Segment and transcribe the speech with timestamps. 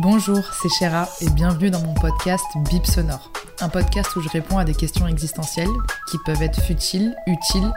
[0.00, 3.32] Bonjour, c'est Chéra et bienvenue dans mon podcast Bip Sonore.
[3.58, 5.66] Un podcast où je réponds à des questions existentielles
[6.08, 7.68] qui peuvent être futiles, utiles.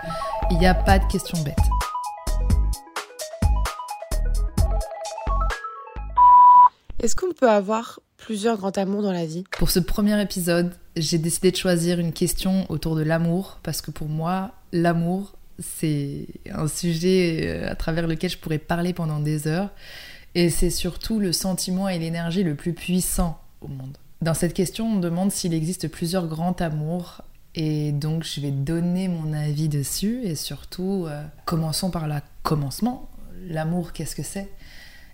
[0.52, 1.58] Il n'y a pas de questions bêtes.
[7.00, 9.44] Est-ce qu'on peut avoir plusieurs grands amours dans la vie?
[9.58, 13.90] Pour ce premier épisode, j'ai décidé de choisir une question autour de l'amour parce que
[13.90, 19.48] pour moi, l'amour, c'est un sujet euh, à travers lequel je pourrais parler pendant des
[19.48, 19.72] heures
[20.36, 23.98] et c'est surtout le sentiment et l'énergie le plus puissant au monde.
[24.22, 27.22] Dans cette question, on demande s'il existe plusieurs grands amours
[27.56, 33.10] et donc je vais donner mon avis dessus et surtout euh, commençons par le commencement.
[33.48, 34.50] L'amour, qu'est-ce que c'est?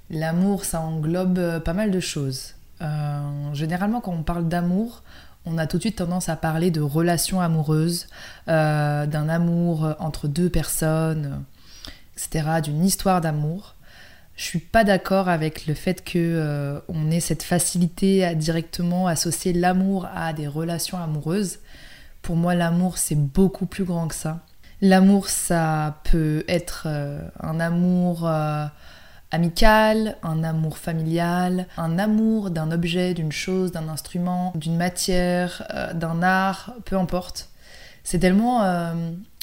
[0.10, 2.54] L'amour, ça englobe euh, pas mal de choses.
[2.82, 5.04] Euh, généralement, quand on parle d'amour,
[5.46, 8.08] on a tout de suite tendance à parler de relations amoureuses,
[8.48, 11.42] d'un amour entre deux personnes,
[12.18, 13.77] etc., d'une histoire d'amour.
[14.38, 19.08] Je suis pas d'accord avec le fait que euh, on ait cette facilité à directement
[19.08, 21.58] associer l'amour à des relations amoureuses.
[22.22, 24.42] Pour moi, l'amour c'est beaucoup plus grand que ça.
[24.80, 28.68] L'amour, ça peut être euh, un amour euh,
[29.32, 36.22] amical, un amour familial, un amour d'un objet, d'une chose, d'un instrument, d'une matière, d'un
[36.22, 37.50] art, peu importe.
[38.04, 38.62] C'est tellement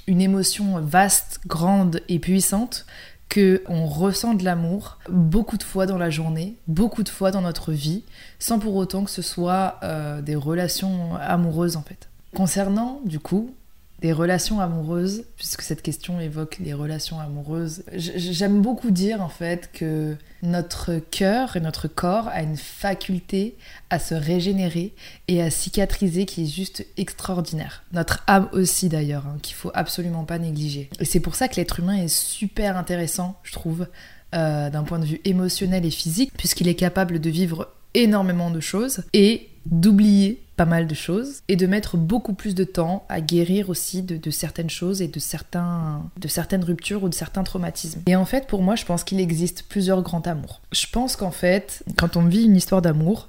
[0.07, 2.87] une émotion vaste, grande et puissante
[3.35, 7.41] que on ressent de l'amour beaucoup de fois dans la journée, beaucoup de fois dans
[7.41, 8.05] notre vie,
[8.39, 12.09] sans pour autant que ce soit euh, des relations amoureuses en fait.
[12.33, 13.53] Concernant du coup
[14.01, 19.71] des relations amoureuses, puisque cette question évoque les relations amoureuses, j'aime beaucoup dire en fait
[19.73, 23.57] que notre cœur et notre corps a une faculté
[23.91, 24.95] à se régénérer
[25.29, 27.85] et à cicatriser qui est juste extraordinaire.
[27.93, 30.91] Notre âme aussi d'ailleurs, hein, qu'il faut absolument pas négliger.
[31.01, 33.87] Et c'est pour ça que l'être humain est super intéressant, je trouve,
[34.35, 38.61] euh, d'un point de vue émotionnel et physique, puisqu'il est capable de vivre énormément de
[38.61, 43.21] choses et d'oublier pas mal de choses et de mettre beaucoup plus de temps à
[43.21, 48.03] guérir aussi de, certaines choses et de, certains, de certaines ruptures ou de certains traumatismes.
[48.07, 50.61] Et en fait, pour moi, je pense qu'il existe plusieurs grands amours.
[50.73, 53.29] Je pense qu'en fait, quand on vit une histoire d'amour,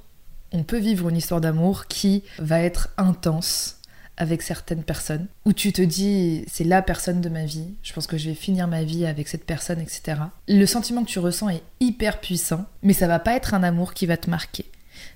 [0.51, 3.79] on peut vivre une histoire d'amour qui va être intense
[4.17, 8.07] avec certaines personnes, où tu te dis c'est la personne de ma vie, je pense
[8.07, 10.21] que je vais finir ma vie avec cette personne, etc.
[10.47, 13.93] Le sentiment que tu ressens est hyper puissant, mais ça va pas être un amour
[13.93, 14.65] qui va te marquer.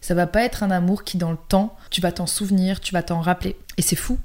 [0.01, 2.93] Ça va pas être un amour qui, dans le temps, tu vas t'en souvenir, tu
[2.93, 3.57] vas t'en rappeler.
[3.77, 4.17] Et c'est fou.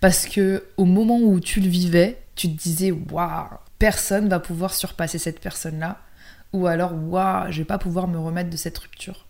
[0.00, 3.48] Parce que au moment où tu le vivais, tu te disais, waouh,
[3.78, 5.98] personne va pouvoir surpasser cette personne-là.
[6.52, 9.26] Ou alors, waouh, je vais pas pouvoir me remettre de cette rupture.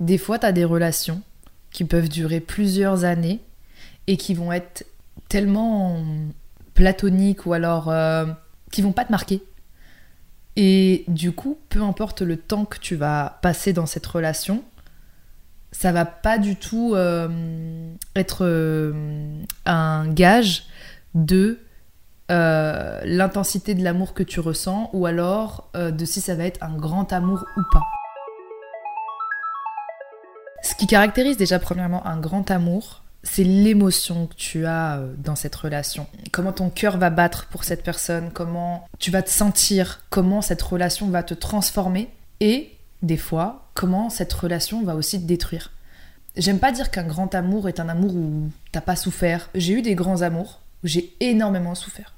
[0.00, 1.22] Des fois, tu as des relations
[1.70, 3.40] qui peuvent durer plusieurs années
[4.06, 4.84] et qui vont être
[5.28, 6.02] tellement
[6.74, 8.26] platoniques ou alors euh,
[8.72, 9.42] qui vont pas te marquer.
[10.56, 14.64] Et du coup, peu importe le temps que tu vas passer dans cette relation,
[15.72, 20.64] ça va pas du tout euh, être euh, un gage
[21.14, 21.58] de
[22.30, 26.76] euh, l'intensité de l'amour que tu ressens ou alors de si ça va être un
[26.76, 27.82] grand amour ou pas.
[30.62, 35.56] Ce qui caractérise déjà premièrement un grand amour, c'est l'émotion que tu as dans cette
[35.56, 36.06] relation.
[36.30, 40.62] Comment ton cœur va battre pour cette personne, comment tu vas te sentir, comment cette
[40.62, 42.10] relation va te transformer
[42.40, 45.72] et des fois, comment cette relation va aussi te détruire.
[46.36, 49.50] J'aime pas dire qu'un grand amour est un amour où t'as pas souffert.
[49.54, 52.14] J'ai eu des grands amours où j'ai énormément souffert.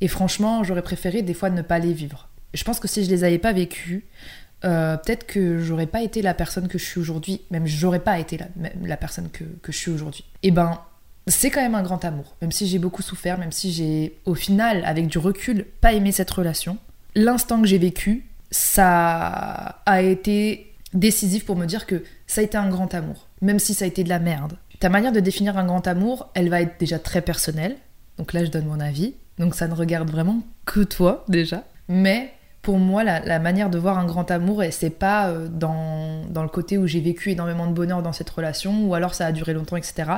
[0.00, 2.28] Et franchement, j'aurais préféré des fois ne pas les vivre.
[2.54, 4.02] Je pense que si je les avais pas vécus,
[4.64, 8.18] euh, peut-être que j'aurais pas été la personne que je suis aujourd'hui, même j'aurais pas
[8.18, 8.38] été
[8.82, 10.24] la, personne que, que, je suis aujourd'hui.
[10.42, 10.80] Et eh ben,
[11.26, 12.36] c'est quand même un grand amour.
[12.42, 16.12] Même si j'ai beaucoup souffert, même si j'ai, au final, avec du recul, pas aimé
[16.12, 16.78] cette relation,
[17.14, 22.56] l'instant que j'ai vécu, ça a été décisif pour me dire que ça a été
[22.56, 24.54] un grand amour, même si ça a été de la merde.
[24.80, 27.76] Ta manière de définir un grand amour, elle va être déjà très personnelle.
[28.18, 29.14] Donc là, je donne mon avis.
[29.38, 31.64] Donc ça ne regarde vraiment que toi déjà.
[31.88, 32.32] Mais
[32.62, 36.48] pour moi, la, manière de voir un grand amour, c'est pas euh, dans, dans, le
[36.48, 39.54] côté où j'ai vécu énormément de bonheur dans cette relation, ou alors ça a duré
[39.54, 40.10] longtemps, etc.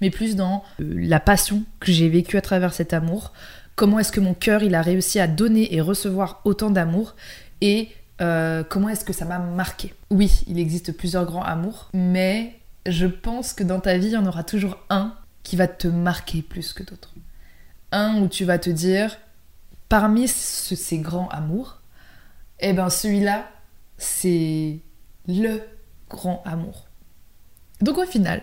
[0.00, 3.32] Mais plus dans euh, la passion que j'ai vécue à travers cet amour.
[3.76, 7.14] Comment est-ce que mon cœur, il a réussi à donner et recevoir autant d'amour,
[7.60, 7.88] et
[8.20, 9.94] euh, comment est-ce que ça m'a marqué?
[10.10, 14.16] Oui, il existe plusieurs grands amours, mais je pense que dans ta vie, il y
[14.16, 17.12] en aura toujours un qui va te marquer plus que d'autres.
[17.92, 19.16] Un où tu vas te dire,
[19.88, 21.80] parmi ces grands amours,
[22.60, 23.48] eh ben celui-là,
[23.96, 24.78] c'est
[25.26, 25.60] le
[26.08, 26.86] grand amour.
[27.80, 28.42] Donc au final,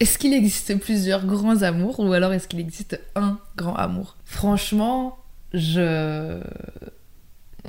[0.00, 4.16] est-ce qu'il existe plusieurs grands amours ou alors est-ce qu'il existe un grand amour?
[4.24, 5.18] Franchement,
[5.52, 6.40] je...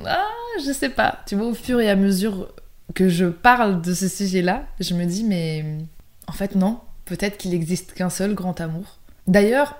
[0.04, 0.26] Ah,
[0.64, 1.20] je sais pas.
[1.26, 2.52] Tu vois, au fur et à mesure
[2.94, 5.78] que je parle de ce sujet-là, je me dis, mais
[6.26, 6.80] en fait, non.
[7.04, 8.98] Peut-être qu'il existe qu'un seul grand amour.
[9.26, 9.76] D'ailleurs,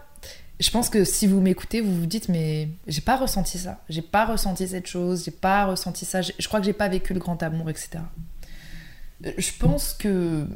[0.58, 4.02] je pense que si vous m'écoutez, vous vous dites mais j'ai pas ressenti ça, j'ai
[4.02, 7.20] pas ressenti cette chose, j'ai pas ressenti ça, je crois que j'ai pas vécu le
[7.20, 8.00] grand amour, etc.
[9.22, 10.46] Je pense que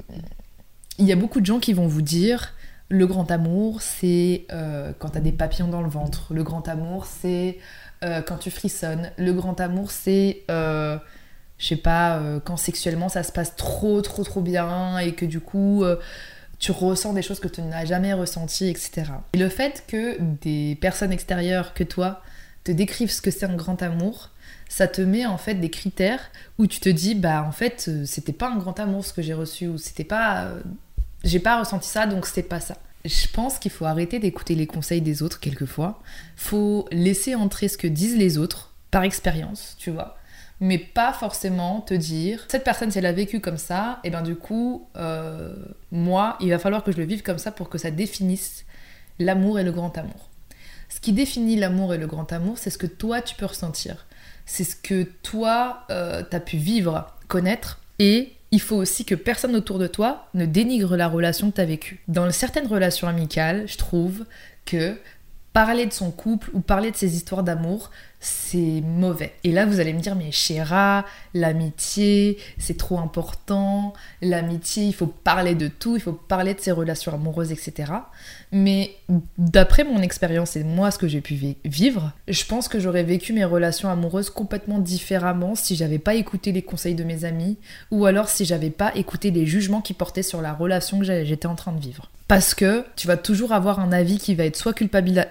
[0.99, 2.55] il y a beaucoup de gens qui vont vous dire
[2.89, 6.35] le grand amour, c'est euh, quand tu as des papillons dans le ventre.
[6.35, 7.59] Le grand amour, c'est
[8.05, 9.11] euh, quand tu frissonnes.
[9.17, 10.97] Le grand amour, c'est, euh,
[11.59, 15.41] je sais pas, quand sexuellement ça se passe trop, trop, trop bien et que du
[15.41, 15.85] coup
[16.59, 19.05] tu ressens des choses que tu n'as jamais ressenties, etc.
[19.33, 22.23] Et le fait que des personnes extérieures que toi
[22.65, 24.31] te décrivent ce que c'est un grand amour,
[24.69, 28.05] ça te met en fait des critères où tu te dis bah en fait euh,
[28.07, 30.61] c'était pas un grand amour ce que j'ai reçu ou c'était pas euh,
[31.23, 32.77] j'ai pas ressenti ça donc c'est pas ça.
[33.05, 36.01] Je pense qu'il faut arrêter d'écouter les conseils des autres quelquefois.
[36.37, 40.17] Faut laisser entrer ce que disent les autres par expérience, tu vois
[40.61, 44.23] mais pas forcément te dire cette personne si elle a vécu comme ça, et ben
[44.23, 45.55] du coup euh,
[45.91, 48.65] moi il va falloir que je le vive comme ça pour que ça définisse
[49.19, 50.31] l'amour et le grand amour.
[50.89, 54.07] Ce qui définit l'amour et le grand amour, c'est ce que toi tu peux ressentir,
[54.47, 59.17] c'est ce que toi euh, tu as pu vivre, connaître, et il faut aussi que
[59.17, 61.99] personne autour de toi ne dénigre la relation que tu as vécue.
[62.07, 64.27] Dans certaines relations amicales, je trouve
[64.65, 64.97] que
[65.55, 69.35] parler de son couple ou parler de ses histoires d'amour, c'est mauvais.
[69.45, 73.93] Et là, vous allez me dire, mais Chéra, l'amitié, c'est trop important.
[74.21, 77.93] L'amitié, il faut parler de tout, il faut parler de ses relations amoureuses, etc.
[78.51, 78.97] Mais
[79.39, 83.33] d'après mon expérience et moi, ce que j'ai pu vivre, je pense que j'aurais vécu
[83.33, 87.59] mes relations amoureuses complètement différemment si j'avais pas écouté les conseils de mes amis
[87.93, 91.47] ou alors si j'avais pas écouté les jugements qui portaient sur la relation que j'étais
[91.47, 92.11] en train de vivre.
[92.35, 95.23] Parce que tu vas toujours avoir un avis qui va être soit culpabilisant,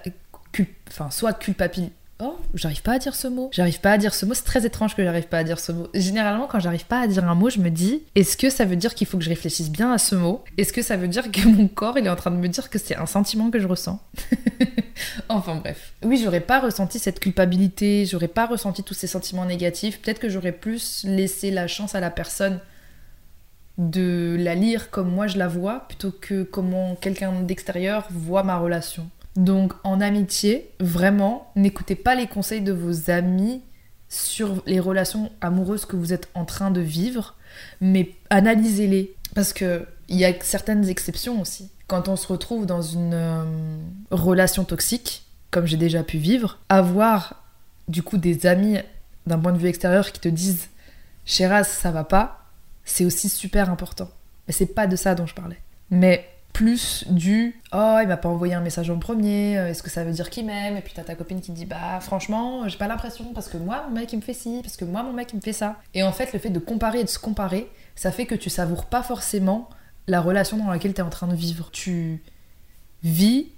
[0.88, 3.50] enfin, soit culpabilisant Oh, j'arrive pas à dire ce mot.
[3.52, 4.32] J'arrive pas à dire ce mot.
[4.32, 5.88] C'est très étrange que j'arrive pas à dire ce mot.
[5.92, 8.76] Généralement, quand j'arrive pas à dire un mot, je me dis est-ce que ça veut
[8.76, 10.42] dire qu'il faut que je réfléchisse bien à ce mot?
[10.56, 12.70] Est-ce que ça veut dire que mon corps il est en train de me dire
[12.70, 14.00] que c'est un sentiment que je ressens?
[15.28, 15.92] Enfin bref.
[16.04, 20.00] Oui, j'aurais pas ressenti cette culpabilité, j'aurais pas ressenti tous ces sentiments négatifs.
[20.00, 22.60] Peut-être que j'aurais plus laissé la chance à la personne
[23.78, 28.56] de la lire comme moi je la vois plutôt que comment quelqu'un d'extérieur voit ma
[28.56, 29.08] relation.
[29.36, 33.62] Donc en amitié, vraiment, n'écoutez pas les conseils de vos amis
[34.08, 37.34] sur les relations amoureuses que vous êtes en train de vivre,
[37.80, 39.14] mais analysez-les.
[39.34, 41.70] Parce qu'il y a certaines exceptions aussi.
[41.88, 43.44] Quand on se retrouve dans une euh,
[44.12, 47.42] relation toxique, comme j'ai déjà pu vivre, avoir
[47.88, 48.78] du coup des amis
[49.26, 50.68] d'un point de vue extérieur qui te disent
[51.24, 52.43] Chéras, ça va pas,
[52.84, 54.08] c'est aussi super important.
[54.46, 55.58] Mais c'est pas de ça dont je parlais.
[55.90, 59.90] Mais plus du oh il m'a pas envoyé un message en premier euh, est-ce que
[59.90, 60.76] ça veut dire qu'il m'aime?
[60.76, 63.84] Et puis t'as ta copine qui dit bah franchement j'ai pas l'impression parce que moi
[63.88, 65.80] mon mec il me fait ci parce que moi mon mec il me fait ça
[65.94, 68.50] et en fait le fait de comparer et de se comparer ça fait que tu
[68.50, 69.68] savoures pas forcément
[70.06, 72.22] la relation dans laquelle tu es en train de vivre tu
[73.02, 73.48] vis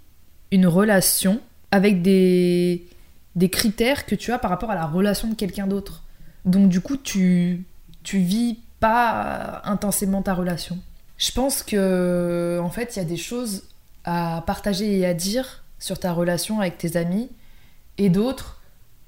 [0.50, 1.40] une relation
[1.72, 2.86] avec des
[3.34, 6.02] des critères que tu as par rapport à la relation de quelqu'un d'autre
[6.46, 7.66] donc du coup tu
[8.04, 10.78] tu vis pas intensément ta relation
[11.18, 13.64] je pense que en fait, il y a des choses
[14.04, 17.30] à partager et à dire sur ta relation avec tes amis
[17.98, 18.60] et d'autres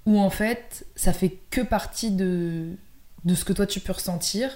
[0.06, 2.70] où en fait, ça fait que partie de,
[3.24, 4.50] de ce que toi tu peux ressentir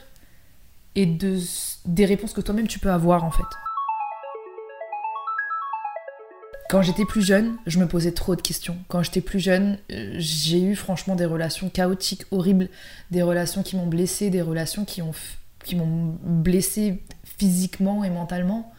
[0.94, 1.38] et de,
[1.84, 3.44] des réponses que toi-même tu peux avoir en fait.
[6.72, 8.78] Quand j'étais plus jeune, je me posais trop de questions.
[8.88, 12.70] Quand j'étais plus jeune, euh, j'ai eu franchement des relations chaotiques, horribles,
[13.10, 15.12] des relations qui m'ont blessée, des relations qui ont
[15.64, 17.02] qui m'ont blessée
[17.36, 18.72] physiquement et mentalement.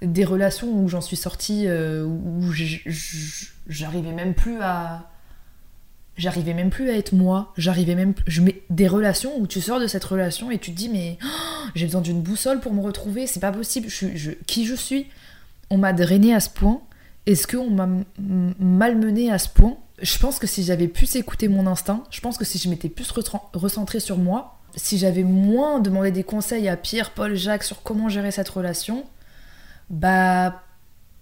[0.00, 2.52] Des relations où j'en suis sortie, euh, où
[3.66, 5.10] j'arrivais même plus à.
[6.16, 7.52] J'arrivais même plus à être moi.
[7.56, 8.14] J'arrivais même.
[8.28, 11.18] Je mets des relations où tu sors de cette relation et tu te dis, mais
[11.24, 13.88] oh, j'ai besoin d'une boussole pour me retrouver, c'est pas possible.
[13.88, 15.08] Je, qui je suis?
[15.68, 16.80] On m'a drainé à ce point.
[17.26, 17.88] Est-ce qu'on m'a
[18.18, 19.76] malmené à ce point?
[20.00, 22.88] Je pense que si j'avais plus écouté mon instinct, je pense que si je m'étais
[22.88, 23.10] plus
[23.54, 28.08] recentrée sur moi, si j'avais moins demandé des conseils à Pierre, Paul, Jacques sur comment
[28.08, 29.04] gérer cette relation,
[29.88, 30.62] bah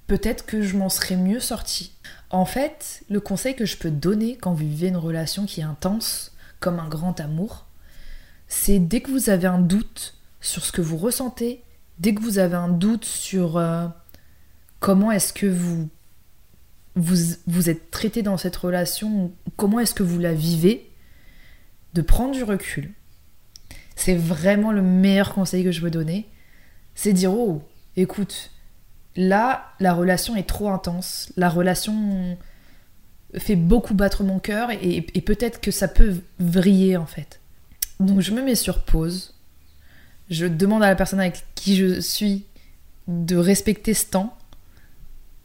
[0.06, 1.92] peut-être que je m'en serais mieux sortie.
[2.30, 5.64] En fait, le conseil que je peux donner quand vous vivez une relation qui est
[5.64, 7.66] intense, comme un grand amour,
[8.48, 11.62] c'est dès que vous avez un doute sur ce que vous ressentez,
[11.98, 13.86] dès que vous avez un doute sur euh,
[14.82, 15.88] comment est-ce que vous,
[16.94, 20.90] vous, vous êtes traité dans cette relation, comment est-ce que vous la vivez,
[21.94, 22.92] de prendre du recul.
[23.96, 26.26] C'est vraiment le meilleur conseil que je peux donner.
[26.94, 27.62] C'est dire, oh,
[27.96, 28.50] écoute,
[29.16, 31.32] Là, la relation est trop intense.
[31.36, 32.38] La relation
[33.36, 37.40] fait beaucoup battre mon cœur et, peut-être que ça peut vriller en fait.
[38.00, 39.34] Donc je me mets sur pause.
[40.30, 42.46] Je demande à la personne avec qui je suis
[43.06, 44.36] de respecter ce temps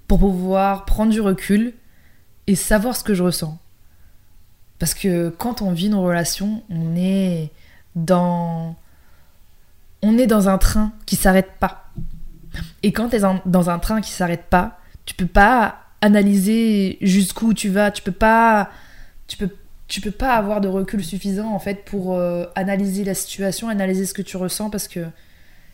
[0.07, 1.73] pour pouvoir prendre du recul
[2.47, 3.57] et savoir ce que je ressens.
[4.79, 7.51] Parce que quand on vit une relation, on est
[7.95, 8.75] dans
[10.01, 11.91] on est dans un train qui s'arrête pas.
[12.83, 17.53] Et quand tu es dans un train qui s'arrête pas, tu peux pas analyser jusqu'où
[17.53, 18.69] tu vas, tu peux pas
[19.27, 19.49] tu peux
[19.87, 24.05] tu peux pas avoir de recul suffisant en fait pour euh, analyser la situation, analyser
[24.05, 25.05] ce que tu ressens parce que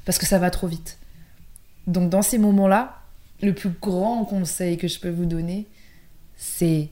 [0.05, 0.97] parce que ça va trop vite.
[1.87, 3.02] Donc dans ces moments-là,
[3.43, 5.67] le plus grand conseil que je peux vous donner,
[6.35, 6.89] c'est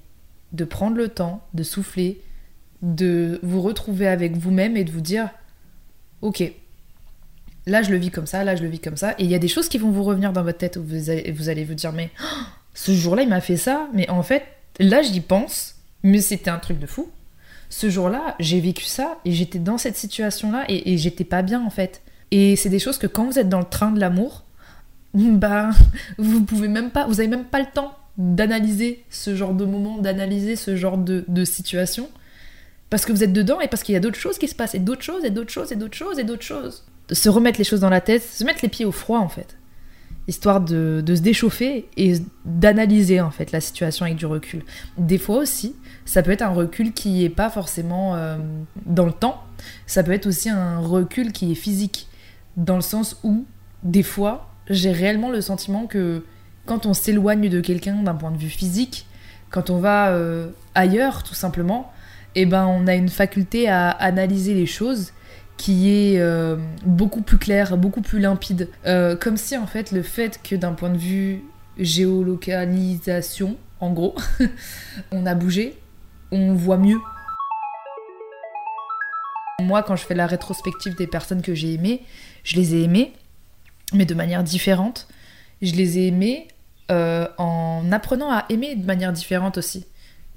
[0.52, 2.22] de prendre le temps, de souffler,
[2.82, 5.30] de vous retrouver avec vous-même et de vous dire
[6.22, 6.44] OK,
[7.66, 9.14] là je le vis comme ça, là je le vis comme ça.
[9.18, 11.10] Et il y a des choses qui vont vous revenir dans votre tête où vous
[11.10, 12.44] allez vous, dire mais oh,
[12.74, 14.44] ce jour-là il m'a fait ça, mais en fait
[14.80, 17.10] là j'y pense, mais c'était un truc de fou.
[17.70, 21.70] Ce jour-là j'ai vécu ça et j'étais dans cette situation-là et, j'étais pas bien en
[21.70, 22.02] fait.
[22.32, 24.44] Et c'est des choses que quand vous êtes dans le train de l'amour,
[25.14, 25.72] bah
[26.18, 29.98] vous pouvez même pas, vous avez même pas le temps d'analyser ce genre de moment,
[29.98, 32.10] d'analyser ce genre de, de situation.
[32.90, 34.76] Parce que vous êtes dedans et parce qu'il y a d'autres choses qui se passent,
[34.76, 37.64] et d'autres choses, et d'autres choses, et d'autres choses, et d'autres choses se remettre les
[37.64, 39.58] choses dans la tête, se mettre les pieds au froid en fait,
[40.28, 42.16] histoire de, se déchauffer et
[42.46, 44.64] d'analyser en fait la situation avec du recul.
[44.98, 45.76] Des fois aussi,
[46.06, 48.38] ça peut être un recul qui est pas forcément euh,
[48.86, 49.44] dans le temps,
[49.86, 52.08] ça peut être aussi un recul qui est physique,
[52.58, 53.46] dans le sens où
[53.84, 56.24] des fois j'ai réellement le sentiment que
[56.66, 59.06] quand on s'éloigne de quelqu'un d'un point de vue physique,
[59.50, 61.92] quand on va euh, ailleurs tout simplement,
[62.36, 65.12] eh ben on a une faculté à analyser les choses
[65.58, 68.70] qui est euh, beaucoup plus clair, beaucoup plus limpide.
[68.86, 71.44] Euh, comme si en fait le fait que d'un point de vue
[71.78, 74.16] géolocalisation, en gros,
[75.12, 75.78] on a bougé,
[76.32, 77.00] on voit mieux.
[79.62, 82.02] Moi, quand je fais la rétrospective des personnes que j'ai aimées,
[82.44, 83.14] je les ai aimées,
[83.94, 85.08] mais de manière différente.
[85.62, 86.48] Je les ai aimées
[86.92, 89.86] euh, en apprenant à aimer de manière différente aussi.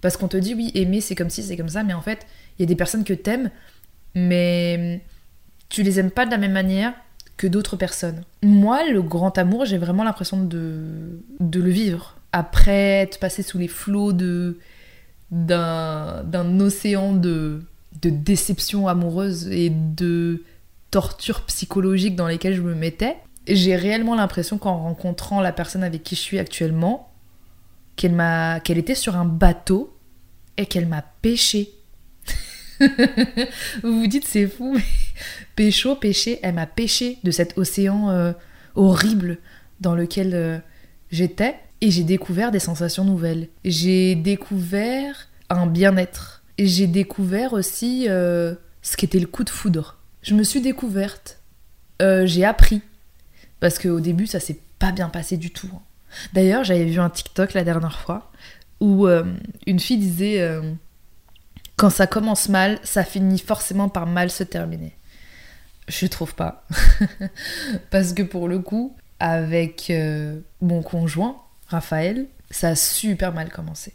[0.00, 2.26] Parce qu'on te dit, oui, aimer, c'est comme si, c'est comme ça, mais en fait,
[2.58, 3.50] il y a des personnes que t'aimes,
[4.14, 5.00] mais
[5.68, 6.92] tu les aimes pas de la même manière
[7.36, 8.22] que d'autres personnes.
[8.42, 12.16] Moi, le grand amour, j'ai vraiment l'impression de, de le vivre.
[12.32, 14.58] Après être passé sous les flots de
[15.30, 17.62] d'un océan de,
[18.02, 20.44] de déception amoureuse et de
[20.92, 26.02] torture psychologique dans lesquelles je me mettais, j'ai réellement l'impression qu'en rencontrant la personne avec
[26.02, 27.12] qui je suis actuellement,
[27.96, 29.96] qu'elle m'a qu'elle était sur un bateau
[30.56, 31.70] et qu'elle m'a pêché.
[32.80, 34.82] vous vous dites c'est fou, mais
[35.56, 38.32] pécho, pêcher, elle m'a pêché de cet océan euh,
[38.74, 39.38] horrible
[39.80, 40.58] dans lequel euh,
[41.10, 43.48] j'étais et j'ai découvert des sensations nouvelles.
[43.64, 46.42] J'ai découvert un bien-être.
[46.58, 49.98] J'ai découvert aussi euh, ce qu'était le coup de foudre.
[50.22, 51.40] Je me suis découverte.
[52.00, 52.80] j'ai appris.
[53.60, 55.70] Parce qu'au début, ça s'est pas bien passé du tout.
[56.32, 58.30] D'ailleurs, j'avais vu un TikTok la dernière fois
[58.80, 59.06] où
[59.66, 60.60] une fille disait
[61.76, 64.92] quand ça commence mal, ça finit forcément par mal se terminer.
[65.88, 66.66] Je trouve pas.
[67.90, 73.92] Parce que pour le coup, avec euh, mon conjoint, Raphaël, ça a super mal commencé.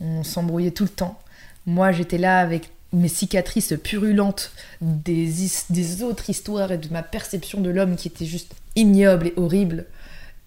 [0.00, 1.20] On s'embrouillait tout le temps.
[1.66, 5.32] Moi, j'étais là avec mes cicatrices purulentes des,
[5.70, 9.86] des autres histoires et de ma perception de l'homme qui était juste ignoble et horrible.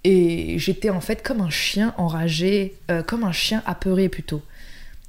[0.03, 4.41] Et j'étais en fait comme un chien enragé, euh, comme un chien apeuré plutôt.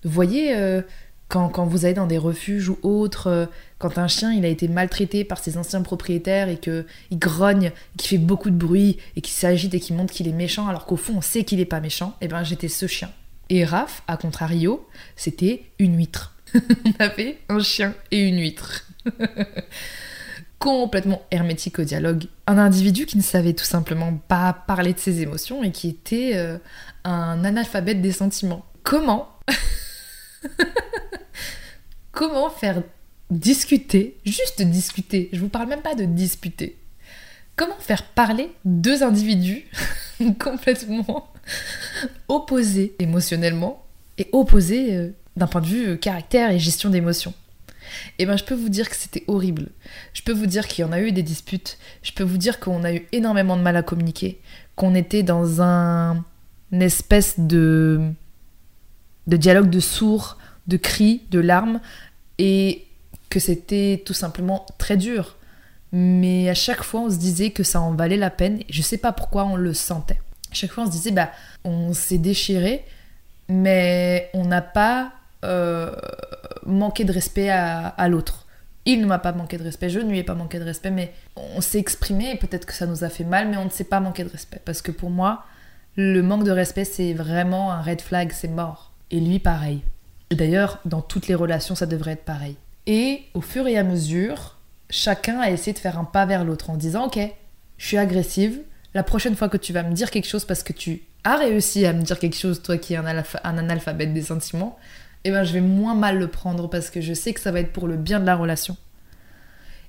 [0.04, 0.82] Vous voyez, euh,
[1.28, 3.46] quand, vous allez dans des refuges ou autres, euh,
[3.78, 8.08] quand un chien il a été maltraité par ses anciens propriétaires et qu'il grogne, qu'il
[8.08, 10.96] fait beaucoup de bruit et qu'il s'agite et qu'il montre qu'il est méchant alors qu'au
[10.96, 13.10] fond on sait qu'il n'est pas méchant, et eh ben j'étais ce chien.
[13.50, 14.86] Et Raph, à contrario,
[15.16, 16.33] c'était une huître.
[16.84, 18.86] on avait un chien et une huître.
[20.64, 22.24] complètement hermétique au dialogue.
[22.46, 26.32] Un individu qui ne savait tout simplement pas parler de ses émotions et qui était
[26.36, 26.56] euh,
[27.04, 28.64] un analphabète des sentiments.
[28.82, 29.28] Comment
[32.12, 32.82] Comment faire
[33.30, 36.78] discuter, juste discuter, je vous parle même pas de disputer.
[37.56, 39.66] Comment faire parler deux individus
[40.38, 41.28] complètement
[42.28, 43.84] opposés émotionnellement
[44.16, 47.34] et opposés euh, d'un point de vue euh, caractère et gestion d'émotions
[48.18, 49.68] Eh bien, je peux vous dire que c'était horrible.
[50.12, 51.78] Je peux vous dire qu'il y en a eu des disputes.
[52.02, 54.40] Je peux vous dire qu'on a eu énormément de mal à communiquer.
[54.76, 56.24] Qu'on était dans un
[56.74, 58.00] une espèce de,
[59.28, 61.80] de dialogue de sourds, de cris, de larmes,
[62.38, 62.86] et
[63.30, 65.36] que c'était tout simplement très dur.
[65.92, 68.58] Mais à chaque fois, on se disait que ça en valait la peine.
[68.60, 70.18] Et je sais pas pourquoi on le sentait.
[70.50, 71.30] À chaque fois, on se disait, bah,
[71.62, 72.84] on s'est déchiré,
[73.48, 75.12] mais on n'a pas
[75.44, 75.92] euh,
[76.66, 78.46] manqué de respect à, l'autre.
[78.86, 80.90] Il ne m'a pas manqué de respect, je ne lui ai pas manqué de respect,
[80.90, 83.84] mais on s'est exprimé peut-être que ça nous a fait mal, mais on ne s'est
[83.84, 84.60] pas manqué de respect.
[84.64, 85.44] Parce que pour moi,
[85.96, 88.92] le manque de respect, c'est vraiment un red flag, c'est mort.
[89.10, 89.80] Et lui, pareil.
[90.30, 92.56] D'ailleurs, dans toutes les relations, ça devrait être pareil.
[92.86, 94.58] Et au fur et à mesure,
[94.90, 97.18] chacun a essayé de faire un pas vers l'autre en disant Ok,
[97.78, 98.60] je suis agressive.
[98.92, 101.86] La prochaine fois que tu vas me dire quelque chose parce que tu as réussi
[101.86, 104.78] à me dire quelque chose, toi qui es un, analphabète des sentiments,
[105.24, 107.60] eh ben je vais moins mal le prendre parce que je sais que ça va
[107.60, 108.76] être pour le bien de la relation.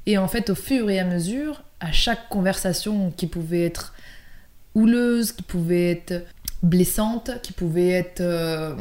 [0.06, 3.94] Et en fait, au fur et à mesure, à chaque conversation qui pouvait être
[4.76, 6.26] houleuse, qui pouvait être
[6.64, 8.22] blessante, qui pouvait être.
[8.22, 8.76] Euh,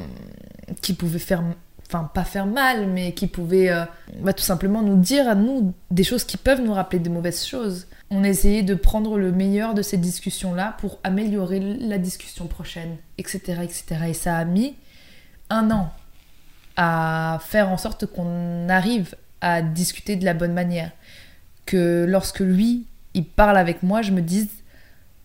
[0.81, 1.43] qui pouvait faire
[1.87, 3.85] enfin pas faire mal, mais qui pouvait euh,
[4.25, 7.87] tout simplement nous dire à nous des choses qui peuvent nous rappeler de mauvaises choses.
[8.11, 13.61] On essayait de prendre le meilleur de ces discussions-là pour améliorer la discussion prochaine, etc.,
[13.63, 13.85] etc.
[14.09, 14.75] Et ça a mis
[15.51, 15.93] un an
[16.77, 20.91] à faire en sorte qu'on arrive à discuter de la bonne manière.
[21.67, 24.49] Que lorsque lui, il parle avec moi, je me dise,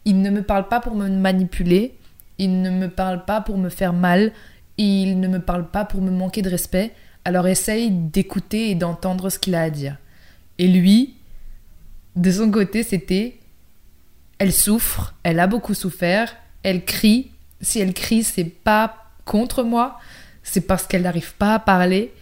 [0.06, 1.96] il ne me parle pas pour me manipuler,
[2.38, 4.32] il ne me parle pas pour me faire mal,
[4.78, 6.94] il ne me parle pas pour me manquer de respect,
[7.26, 9.98] alors essaye d'écouter et d'entendre ce qu'il a à dire.
[10.58, 11.16] Et lui,
[12.16, 13.40] de son côté, c'était
[14.40, 17.32] elle souffre, elle a beaucoup souffert, elle crie.
[17.62, 20.00] Si elle crie, c'est pas contre moi,
[20.44, 22.14] c'est parce qu'elle n'arrive pas à parler.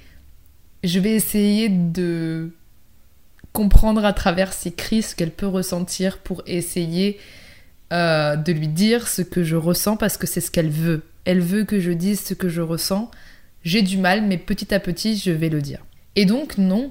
[0.83, 2.51] Je vais essayer de
[3.53, 7.19] comprendre à travers ses cris ce qu'elle peut ressentir pour essayer
[7.91, 11.41] euh, de lui dire ce que je ressens parce que c'est ce qu'elle veut elle
[11.41, 13.11] veut que je dise ce que je ressens.
[13.61, 15.83] J'ai du mal, mais petit à petit, je vais le dire.
[16.15, 16.89] Et donc, non,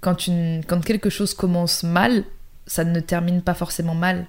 [0.00, 2.22] quand, une, quand quelque chose commence mal,
[2.64, 4.26] ça ne termine pas forcément mal.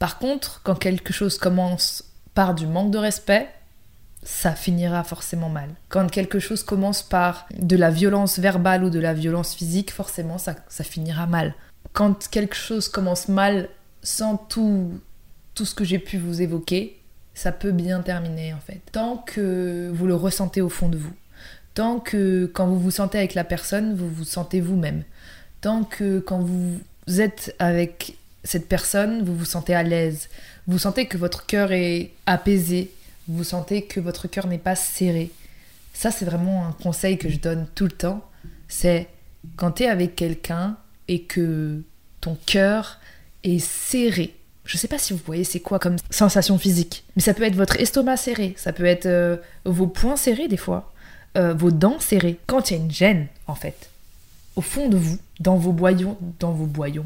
[0.00, 2.02] Par contre, quand quelque chose commence
[2.34, 3.48] par du manque de respect,
[4.22, 5.70] ça finira forcément mal.
[5.88, 10.38] Quand quelque chose commence par de la violence verbale ou de la violence physique, forcément,
[10.38, 11.54] ça, ça finira mal.
[11.92, 13.68] Quand quelque chose commence mal
[14.02, 14.92] sans tout,
[15.54, 16.98] tout ce que j'ai pu vous évoquer,
[17.34, 18.80] ça peut bien terminer en fait.
[18.92, 21.12] Tant que vous le ressentez au fond de vous.
[21.74, 25.02] Tant que quand vous vous sentez avec la personne, vous vous sentez vous-même.
[25.60, 26.80] Tant que quand vous
[27.18, 30.28] êtes avec cette personne, vous vous sentez à l'aise.
[30.66, 32.90] Vous sentez que votre cœur est apaisé.
[33.28, 35.30] Vous sentez que votre cœur n'est pas serré.
[35.94, 38.24] Ça, c'est vraiment un conseil que je donne tout le temps.
[38.68, 39.08] C'est
[39.56, 40.76] quand tu es avec quelqu'un
[41.08, 41.82] et que
[42.20, 42.98] ton cœur
[43.44, 47.34] est serré, je sais pas si vous voyez c'est quoi comme sensation physique, mais ça
[47.34, 50.92] peut être votre estomac serré, ça peut être euh, vos poings serrés des fois,
[51.36, 52.38] euh, vos dents serrées.
[52.46, 53.90] Quand il y a une gêne, en fait,
[54.56, 57.04] au fond de vous, dans vos boyaux, dans vos boyaux,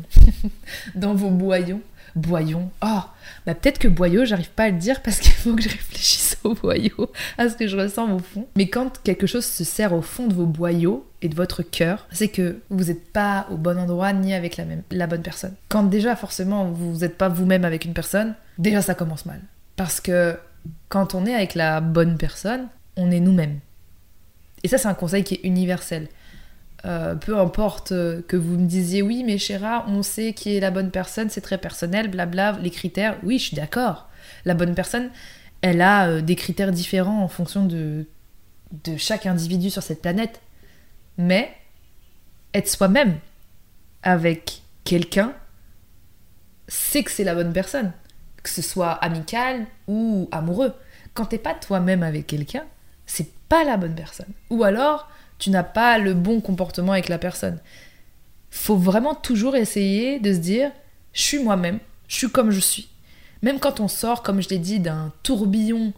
[0.94, 1.80] dans vos boyaux,
[2.16, 2.70] boyons.
[2.82, 3.00] Oh,
[3.44, 6.38] bah peut-être que boyau, j'arrive pas à le dire parce qu'il faut que je réfléchisse
[6.44, 8.46] au boyau, à ce que je ressens au fond.
[8.56, 12.06] Mais quand quelque chose se serre au fond de vos boyaux et de votre cœur,
[12.10, 15.54] c'est que vous n'êtes pas au bon endroit ni avec la, même, la bonne personne.
[15.68, 19.40] Quand déjà, forcément, vous n'êtes pas vous-même avec une personne, déjà ça commence mal.
[19.76, 20.36] Parce que
[20.88, 23.60] quand on est avec la bonne personne, on est nous-mêmes.
[24.62, 26.08] Et ça, c'est un conseil qui est universel.
[26.86, 30.60] Euh, peu importe euh, que vous me disiez oui, mais Chéra, on sait qui est
[30.60, 34.08] la bonne personne, c'est très personnel, blabla, les critères, oui, je suis d'accord.
[34.44, 35.10] La bonne personne,
[35.62, 38.06] elle a euh, des critères différents en fonction de,
[38.84, 40.40] de chaque individu sur cette planète.
[41.18, 41.52] Mais
[42.54, 43.18] être soi-même
[44.04, 45.32] avec quelqu'un,
[46.68, 47.92] c'est que c'est la bonne personne.
[48.44, 50.72] Que ce soit amical ou amoureux.
[51.14, 52.64] Quand t'es pas toi-même avec quelqu'un,
[53.06, 54.32] c'est pas la bonne personne.
[54.50, 57.58] Ou alors, tu n'as pas le bon comportement avec la personne.
[58.50, 60.70] Faut vraiment toujours essayer de se dire
[61.12, 62.88] je suis moi-même, je suis comme je suis.
[63.42, 65.92] Même quand on sort, comme je l'ai dit, d'un tourbillon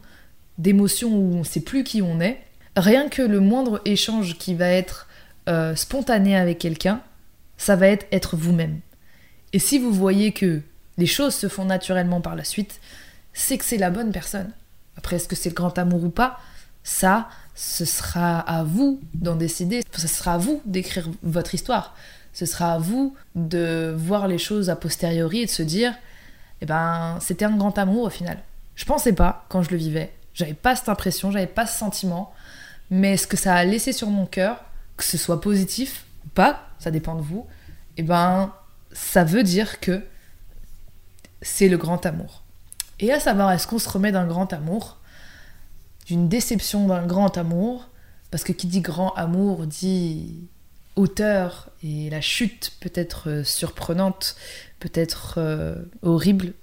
[0.59, 2.40] d'émotions où on ne sait plus qui on est,
[2.77, 5.09] rien que le moindre échange qui va être
[5.48, 7.01] euh, spontané avec quelqu'un,
[7.57, 8.81] ça va être être vous-même.
[9.53, 10.61] Et si vous voyez que
[10.98, 12.81] les choses se font naturellement par la suite,
[13.33, 14.53] c'est que c'est la bonne personne.
[14.96, 16.38] Après, est-ce que c'est le grand amour ou pas?
[16.83, 21.96] Ça, ce sera à vous d'en décider, ce sera à vous d'écrire votre histoire,
[22.32, 25.92] ce sera à vous de voir les choses a posteriori et de se dire,
[26.60, 28.38] eh ben, c'était un grand amour au final.
[28.76, 32.32] Je pensais pas quand je le vivais, j'avais pas cette impression, j'avais pas ce sentiment,
[32.90, 34.64] mais ce que ça a laissé sur mon cœur,
[34.96, 37.44] que ce soit positif ou pas, ça dépend de vous,
[37.96, 38.54] eh ben,
[38.92, 40.00] ça veut dire que
[41.42, 42.44] c'est le grand amour.
[43.00, 44.98] Et à savoir, est-ce qu'on se remet d'un grand amour
[46.08, 47.90] d'une déception d'un grand amour,
[48.30, 50.48] parce que qui dit grand amour dit
[50.96, 54.34] hauteur, et la chute peut être euh, surprenante,
[54.80, 56.54] peut être euh, horrible,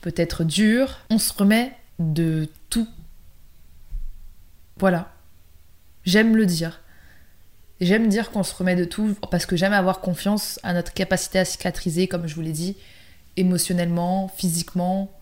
[0.00, 0.98] peut être dure.
[1.10, 2.88] On se remet de tout.
[4.78, 5.12] Voilà.
[6.04, 6.80] J'aime le dire.
[7.80, 11.38] J'aime dire qu'on se remet de tout parce que j'aime avoir confiance à notre capacité
[11.38, 12.76] à cicatriser, comme je vous l'ai dit,
[13.36, 15.12] émotionnellement, physiquement,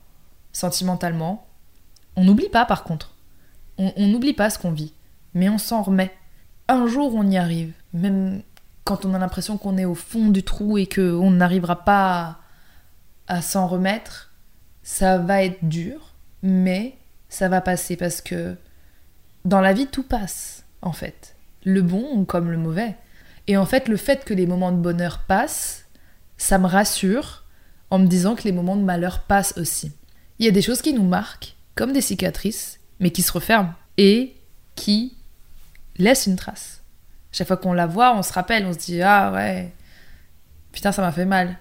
[0.54, 1.46] sentimentalement.
[2.16, 3.15] On n'oublie pas par contre.
[3.78, 4.94] On n'oublie pas ce qu'on vit,
[5.34, 6.12] mais on s'en remet.
[6.68, 8.42] Un jour, on y arrive, même
[8.84, 12.38] quand on a l'impression qu'on est au fond du trou et qu'on n'arrivera pas
[13.26, 14.32] à, s'en remettre.
[14.82, 16.96] Ça va être dur, mais
[17.28, 18.56] ça va passer parce que
[19.44, 21.36] dans la vie, tout passe, en fait.
[21.64, 22.96] Le bon comme le mauvais.
[23.48, 25.86] Et en fait, le fait que les moments de bonheur passent,
[26.36, 27.44] ça me rassure
[27.90, 29.92] en me disant que les moments de malheur passent aussi.
[30.38, 33.74] Il y a des choses qui nous marquent, comme des cicatrices, mais qui se referment
[33.98, 34.34] et
[34.74, 35.14] qui
[35.98, 36.82] laissent une trace.
[37.32, 39.72] Chaque fois qu'on la voit, on se rappelle, on se dit ah ouais,
[40.72, 41.58] putain ça m'a fait mal.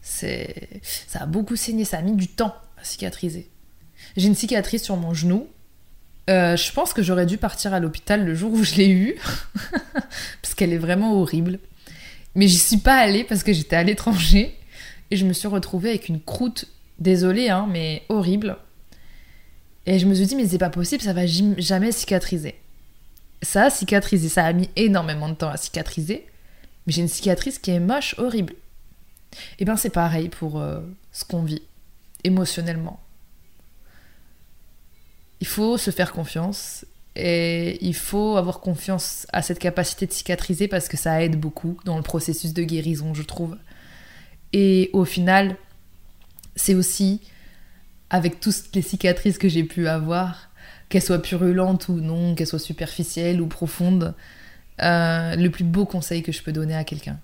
[0.00, 3.48] C'est, ça a beaucoup saigné, ça a mis du temps à cicatriser.
[4.16, 5.48] J'ai une cicatrice sur mon genou.
[6.30, 9.16] Euh, je pense que j'aurais dû partir à l'hôpital le jour où je l'ai eue,
[10.42, 11.58] parce qu'elle est vraiment horrible.
[12.34, 14.56] Mais j'y suis pas allée parce que j'étais à l'étranger
[15.10, 16.66] et je me suis retrouvée avec une croûte,
[16.98, 18.56] désolée, hein, mais horrible.
[19.86, 22.54] Et je me suis dit, mais c'est pas possible, ça va jamais cicatriser.
[23.42, 26.26] Ça a cicatrisé, ça a mis énormément de temps à cicatriser,
[26.86, 28.52] mais j'ai une cicatrice qui est moche, horrible.
[29.32, 31.62] Et eh bien c'est pareil pour euh, ce qu'on vit,
[32.22, 33.00] émotionnellement.
[35.40, 36.84] Il faut se faire confiance
[37.16, 41.78] et il faut avoir confiance à cette capacité de cicatriser parce que ça aide beaucoup
[41.84, 43.56] dans le processus de guérison, je trouve.
[44.52, 45.56] Et au final,
[46.54, 47.20] c'est aussi
[48.12, 50.50] avec toutes les cicatrices que j'ai pu avoir,
[50.90, 54.14] qu'elles soient purulentes ou non, qu'elles soient superficielles ou profondes,
[54.82, 57.18] euh, le plus beau conseil que je peux donner à quelqu'un.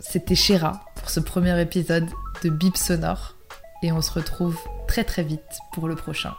[0.00, 2.08] C'était Chéra pour ce premier épisode
[2.42, 3.36] de Bip Sonore
[3.82, 6.34] et on se retrouve très très vite pour le prochain.